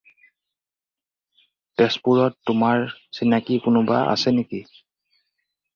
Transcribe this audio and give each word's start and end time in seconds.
তেজপুৰত 1.81 2.49
তোমাৰ 2.51 2.89
চিনাকি 3.19 3.61
কোনোবা 3.69 4.03
আছে 4.17 4.39
নেকি? 4.41 4.67